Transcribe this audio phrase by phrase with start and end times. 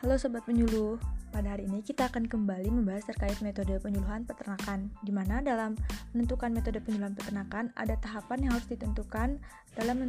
[0.00, 0.96] Halo Sobat Penyuluh,
[1.28, 5.76] pada hari ini kita akan kembali membahas terkait metode penyuluhan peternakan di mana dalam
[6.16, 9.36] menentukan metode penyuluhan peternakan ada tahapan yang harus ditentukan
[9.76, 10.00] dalam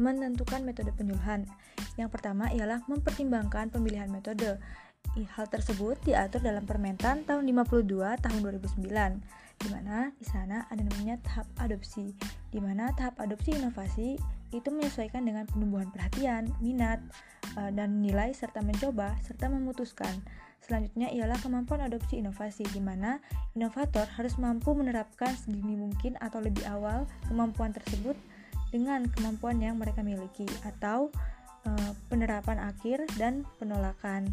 [0.00, 1.44] menentukan metode penyuluhan.
[2.00, 4.56] Yang pertama ialah mempertimbangkan pemilihan metode
[5.14, 7.86] Hal tersebut diatur dalam Permentan tahun 52
[8.20, 12.12] tahun 2009 di mana di sana ada namanya tahap adopsi
[12.52, 14.20] di mana tahap adopsi inovasi
[14.52, 17.02] itu menyesuaikan dengan penumbuhan perhatian, minat,
[17.58, 20.12] uh, dan nilai serta mencoba serta memutuskan.
[20.62, 23.22] Selanjutnya ialah kemampuan adopsi inovasi di mana
[23.54, 28.18] inovator harus mampu menerapkan sedini mungkin atau lebih awal kemampuan tersebut
[28.74, 31.10] dengan kemampuan yang mereka miliki atau
[31.66, 34.26] uh, penerapan akhir dan penolakan.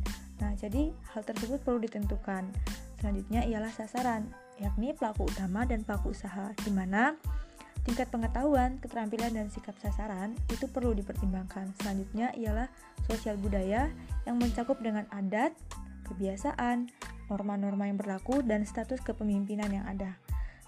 [0.44, 2.52] Nah, jadi hal tersebut perlu ditentukan.
[3.00, 4.28] Selanjutnya ialah sasaran,
[4.60, 7.16] yakni pelaku utama dan pelaku usaha, di mana
[7.84, 11.76] Tingkat pengetahuan, keterampilan, dan sikap sasaran itu perlu dipertimbangkan.
[11.84, 12.72] Selanjutnya ialah
[13.12, 13.92] sosial budaya
[14.24, 15.52] yang mencakup dengan adat,
[16.08, 16.88] kebiasaan,
[17.28, 20.16] norma-norma yang berlaku, dan status kepemimpinan yang ada.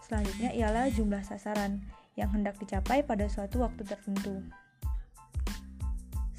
[0.03, 1.79] Selanjutnya ialah jumlah sasaran
[2.19, 4.43] yang hendak dicapai pada suatu waktu tertentu.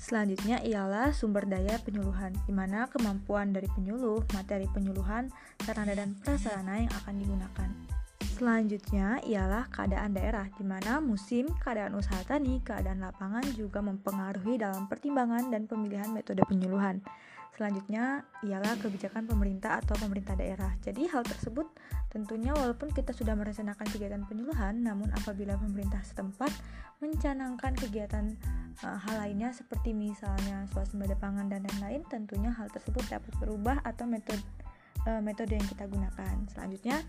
[0.06, 5.34] Selanjutnya ialah sumber daya penyuluhan, di mana kemampuan dari penyuluh, materi penyuluhan,
[5.66, 7.68] sarana dan prasarana yang akan digunakan.
[8.38, 14.86] Selanjutnya ialah keadaan daerah, di mana musim, keadaan usaha tani, keadaan lapangan juga mempengaruhi dalam
[14.86, 17.02] pertimbangan dan pemilihan metode penyuluhan.
[17.56, 20.76] Selanjutnya ialah kebijakan pemerintah atau pemerintah daerah.
[20.84, 21.64] Jadi hal tersebut
[22.12, 26.52] tentunya walaupun kita sudah merencanakan kegiatan penyuluhan, namun apabila pemerintah setempat
[27.00, 28.36] mencanangkan kegiatan
[28.84, 34.04] uh, hal lainnya seperti misalnya swasembada pangan dan lain-lain, tentunya hal tersebut dapat berubah atau
[34.04, 34.44] metode
[35.08, 36.36] uh, metode yang kita gunakan.
[36.52, 37.00] Selanjutnya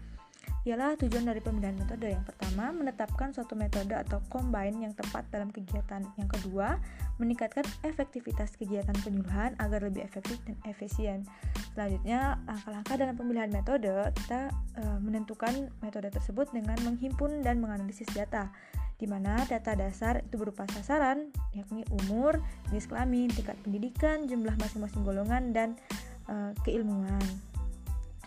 [0.67, 2.11] ialah tujuan dari pemilihan metode.
[2.11, 6.03] Yang pertama, menetapkan suatu metode atau combine yang tepat dalam kegiatan.
[6.19, 6.75] Yang kedua,
[7.17, 11.23] meningkatkan efektivitas kegiatan penyuluhan agar lebih efektif dan efisien.
[11.71, 18.51] Selanjutnya, langkah-langkah dalam pemilihan metode, kita e, menentukan metode tersebut dengan menghimpun dan menganalisis data
[18.97, 22.41] di mana data dasar itu berupa sasaran, yakni umur,
[22.73, 25.69] jenis kelamin, tingkat pendidikan, jumlah masing-masing golongan, dan
[26.25, 27.21] e, keilmuan.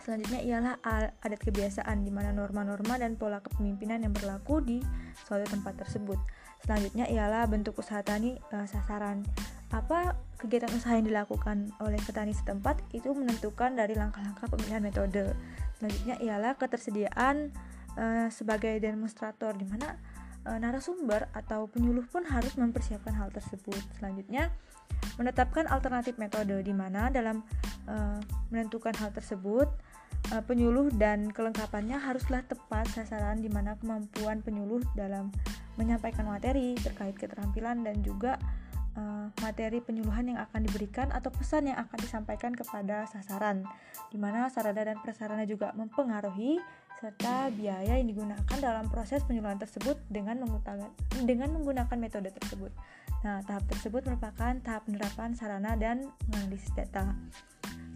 [0.00, 0.74] Selanjutnya ialah
[1.20, 4.80] adat kebiasaan di mana norma-norma dan pola kepemimpinan yang berlaku di
[5.28, 6.16] suatu tempat tersebut.
[6.64, 9.24] Selanjutnya ialah bentuk usaha tani e, sasaran.
[9.70, 15.36] Apa kegiatan usaha yang dilakukan oleh petani setempat itu menentukan dari langkah-langkah pemilihan metode.
[15.76, 17.52] Selanjutnya ialah ketersediaan
[17.96, 20.00] e, sebagai demonstrator di mana
[20.48, 23.80] e, narasumber atau penyuluh pun harus mempersiapkan hal tersebut.
[24.00, 24.48] Selanjutnya
[25.16, 27.44] menetapkan alternatif metode di mana dalam
[27.84, 27.94] e,
[28.48, 29.68] menentukan hal tersebut
[30.32, 35.34] uh, penyuluh dan kelengkapannya haruslah tepat sasaran di mana kemampuan penyuluh dalam
[35.78, 38.36] menyampaikan materi terkait keterampilan dan juga
[38.98, 43.66] uh, materi penyuluhan yang akan diberikan atau pesan yang akan disampaikan kepada sasaran
[44.10, 46.58] di mana sarana dan prasarana juga mempengaruhi
[47.00, 50.92] serta biaya yang digunakan dalam proses penyuluhan tersebut dengan menggunakan
[51.24, 52.68] dengan menggunakan metode tersebut.
[53.24, 57.16] Nah, tahap tersebut merupakan tahap penerapan sarana dan menganalisis data.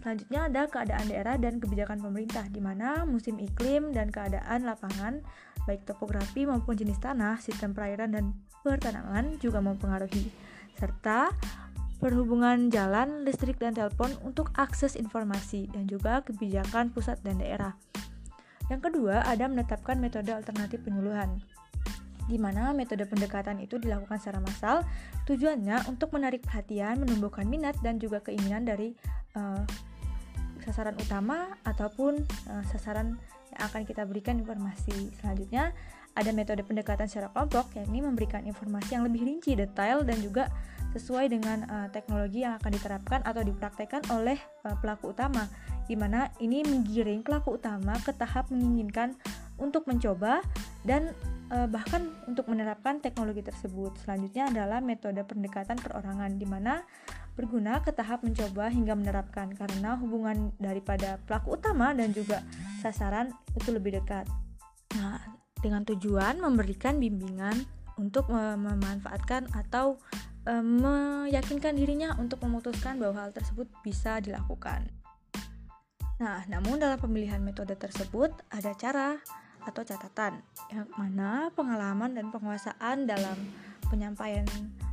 [0.05, 5.25] Selanjutnya ada keadaan daerah dan kebijakan pemerintah, di mana musim iklim dan keadaan lapangan,
[5.65, 10.29] baik topografi maupun jenis tanah, sistem perairan dan pertanaman juga mempengaruhi,
[10.77, 11.33] serta
[11.97, 17.73] perhubungan jalan, listrik, dan telepon untuk akses informasi, dan juga kebijakan pusat dan daerah.
[18.69, 21.41] Yang kedua, ada menetapkan metode alternatif penyuluhan
[22.25, 24.81] di mana metode pendekatan itu dilakukan secara massal.
[25.29, 28.97] Tujuannya untuk menarik perhatian, menumbuhkan minat dan juga keinginan dari
[29.37, 29.61] uh,
[30.65, 33.15] sasaran utama ataupun uh, sasaran
[33.53, 35.13] yang akan kita berikan informasi.
[35.21, 35.71] Selanjutnya,
[36.15, 40.49] ada metode pendekatan secara kelompok yakni memberikan informasi yang lebih rinci, detail dan juga
[40.95, 45.43] sesuai dengan uh, teknologi yang akan diterapkan atau dipraktekkan oleh uh, pelaku utama
[45.85, 49.13] di mana ini menggiring pelaku utama ke tahap menginginkan
[49.59, 50.39] untuk mencoba
[50.87, 51.11] dan
[51.51, 53.91] uh, bahkan untuk menerapkan teknologi tersebut.
[54.07, 56.79] Selanjutnya adalah metode pendekatan perorangan di mana
[57.35, 62.41] berguna ke tahap mencoba hingga menerapkan karena hubungan daripada pelaku utama dan juga
[62.79, 64.23] sasaran itu lebih dekat.
[64.95, 65.19] Nah,
[65.59, 67.67] dengan tujuan memberikan bimbingan
[67.99, 69.99] untuk memanfaatkan atau
[70.47, 74.87] e, meyakinkan dirinya untuk memutuskan bahwa hal tersebut bisa dilakukan.
[76.15, 79.19] Nah, namun dalam pemilihan metode tersebut ada cara
[79.65, 80.39] atau catatan
[80.71, 83.35] yang mana pengalaman dan penguasaan dalam
[83.89, 84.45] penyampaian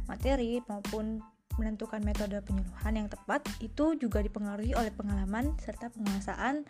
[0.08, 1.22] materi maupun
[1.60, 6.64] menentukan metode penyuluhan yang tepat itu juga dipengaruhi oleh pengalaman serta penguasaan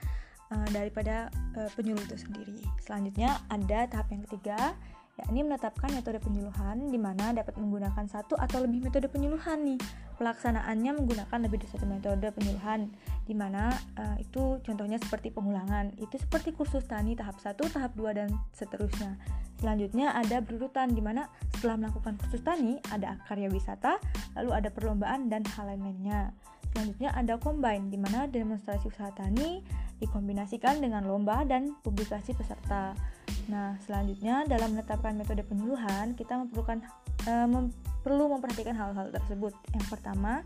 [0.51, 2.61] uh, daripada uh, penyuluh itu sendiri.
[2.83, 4.75] Selanjutnya ada tahap yang ketiga
[5.21, 9.81] yakni menetapkan metode penyuluhan di mana dapat menggunakan satu atau lebih metode penyuluhan nih.
[10.17, 12.89] Pelaksanaannya menggunakan lebih dari satu metode penyuluhan
[13.29, 15.93] di mana uh, itu contohnya seperti pengulangan.
[16.01, 19.21] Itu seperti kursus tani tahap 1, tahap 2 dan seterusnya.
[19.61, 24.01] Selanjutnya ada berurutan di mana setelah melakukan kursus tani ada karya wisata,
[24.35, 26.35] lalu ada perlombaan dan hal lain-lainnya.
[26.73, 29.61] Selanjutnya ada combine di mana demonstrasi usaha tani
[30.03, 32.99] dikombinasikan dengan lomba dan publikasi peserta.
[33.47, 36.83] Nah, selanjutnya dalam menetapkan metode penyuluhan, kita memerlukan
[37.31, 37.71] uh, mem
[38.03, 39.55] perlu memperhatikan hal-hal tersebut.
[39.71, 40.43] Yang pertama,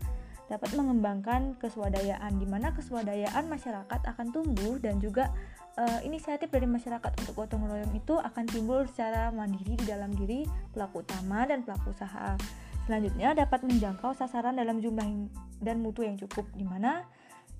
[0.47, 5.33] dapat mengembangkan keswadayaan di mana keswadayaan masyarakat akan tumbuh dan juga
[5.75, 10.47] uh, inisiatif dari masyarakat untuk gotong royong itu akan timbul secara mandiri di dalam diri
[10.71, 12.39] pelaku utama dan pelaku usaha.
[12.87, 15.27] Selanjutnya dapat menjangkau sasaran dalam jumlah
[15.59, 17.03] dan mutu yang cukup di mana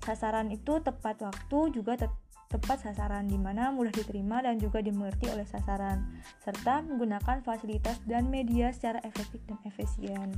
[0.08, 2.08] sasaran itu tepat waktu juga te
[2.48, 6.00] tepat sasaran di mana mudah diterima dan juga dimengerti oleh sasaran,
[6.40, 10.32] serta menggunakan fasilitas dan media secara efektif dan efisien.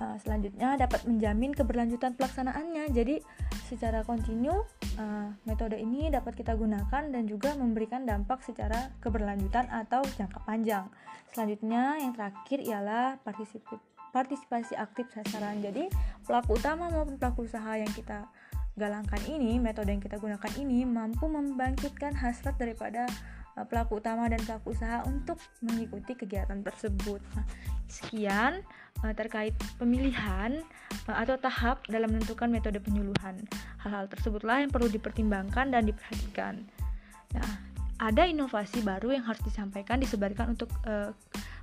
[0.00, 2.96] Uh, selanjutnya dapat menjamin keberlanjutan pelaksanaannya.
[2.96, 3.20] Jadi
[3.68, 4.64] secara kontinu
[4.96, 10.88] uh, metode ini dapat kita gunakan dan juga memberikan dampak secara keberlanjutan atau jangka panjang.
[11.36, 15.58] Selanjutnya yang terakhir ialah partisipasi partisipasi aktif sasaran.
[15.64, 15.88] Jadi
[16.28, 18.28] pelaku utama maupun pelaku usaha yang kita
[18.76, 23.04] galangkan ini, metode yang kita gunakan ini mampu membangkitkan hasrat daripada
[23.56, 27.20] uh, pelaku utama dan pelaku usaha untuk mengikuti kegiatan tersebut.
[27.36, 27.44] Nah,
[27.88, 28.64] sekian
[29.04, 30.64] uh, terkait pemilihan
[31.08, 33.44] uh, atau tahap dalam menentukan metode penyuluhan.
[33.84, 36.64] Hal-hal tersebutlah yang perlu dipertimbangkan dan diperhatikan.
[37.36, 37.52] Nah,
[38.00, 41.12] ada inovasi baru yang harus disampaikan disebarkan untuk uh,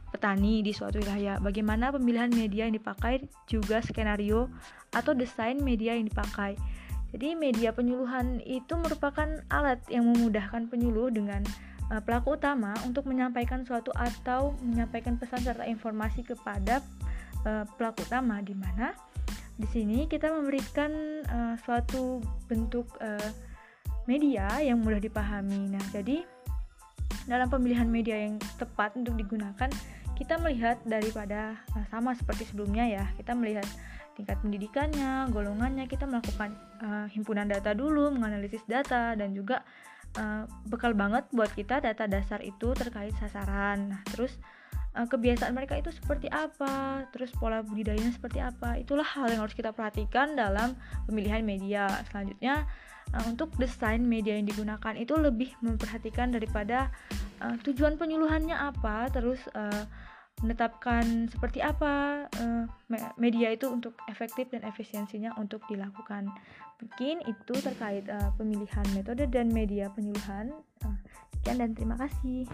[0.09, 1.38] petani di suatu wilayah.
[1.41, 4.50] Bagaimana pemilihan media yang dipakai juga skenario
[4.94, 6.57] atau desain media yang dipakai.
[7.09, 11.41] Jadi media penyuluhan itu merupakan alat yang memudahkan penyuluh dengan
[11.89, 16.85] uh, pelaku utama untuk menyampaikan suatu atau menyampaikan pesan serta informasi kepada
[17.50, 18.94] uh, pelaku utama di mana
[19.59, 20.91] di sini kita memberikan
[21.27, 23.29] uh, suatu bentuk uh,
[24.07, 25.67] media yang mudah dipahami.
[25.69, 26.23] Nah, jadi
[27.27, 29.69] dalam pemilihan media yang tepat untuk digunakan
[30.19, 33.63] kita melihat daripada uh, sama seperti sebelumnya ya, kita melihat
[34.19, 36.51] tingkat pendidikannya, golongannya, kita melakukan
[36.83, 39.63] uh, himpunan data dulu, menganalisis data dan juga
[40.19, 43.95] uh, bekal banget buat kita data dasar itu terkait sasaran.
[43.95, 44.36] Nah, terus
[44.89, 48.75] kebiasaan mereka itu seperti apa, terus pola budidayanya seperti apa.
[48.75, 50.75] Itulah hal yang harus kita perhatikan dalam
[51.07, 51.88] pemilihan media.
[52.10, 52.68] Selanjutnya
[53.30, 56.94] untuk desain media yang digunakan itu lebih memperhatikan daripada
[57.39, 59.86] uh, tujuan penyuluhannya apa, terus uh,
[60.39, 62.65] menetapkan seperti apa uh,
[63.19, 66.31] media itu untuk efektif dan efisiensinya untuk dilakukan.
[66.80, 70.56] Mungkin itu terkait uh, pemilihan metode dan media penyuluhan.
[70.83, 70.95] Uh,
[71.39, 72.47] sekian dan terima kasih.